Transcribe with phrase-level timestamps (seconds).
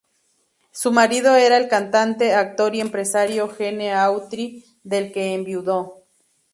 [0.71, 6.07] Su marido era el cantante, actor y empresario Gene Autry, del que enviudó.